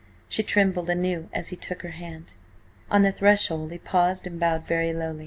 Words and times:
She 0.27 0.41
trembled 0.41 0.89
anew 0.89 1.29
as 1.31 1.49
he 1.49 1.55
took 1.55 1.83
her 1.83 1.91
hand. 1.91 2.33
On 2.89 3.03
the 3.03 3.11
threshold 3.11 3.69
he 3.71 3.77
paused 3.77 4.25
and 4.25 4.39
bowed 4.39 4.65
very 4.65 4.93
low. 4.93 5.19